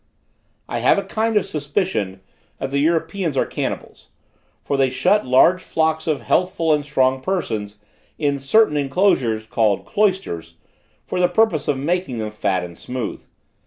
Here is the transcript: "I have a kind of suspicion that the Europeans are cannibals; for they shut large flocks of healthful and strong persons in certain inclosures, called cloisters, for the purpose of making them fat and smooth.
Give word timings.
"I 0.67 0.79
have 0.79 0.97
a 0.97 1.03
kind 1.03 1.37
of 1.37 1.45
suspicion 1.45 2.21
that 2.57 2.71
the 2.71 2.79
Europeans 2.79 3.37
are 3.37 3.45
cannibals; 3.45 4.09
for 4.63 4.75
they 4.75 4.89
shut 4.89 5.27
large 5.27 5.61
flocks 5.61 6.07
of 6.07 6.21
healthful 6.21 6.73
and 6.73 6.83
strong 6.83 7.21
persons 7.21 7.77
in 8.17 8.39
certain 8.39 8.77
inclosures, 8.77 9.45
called 9.45 9.85
cloisters, 9.85 10.55
for 11.05 11.19
the 11.19 11.27
purpose 11.29 11.67
of 11.67 11.77
making 11.77 12.17
them 12.17 12.31
fat 12.31 12.63
and 12.63 12.79
smooth. 12.79 13.23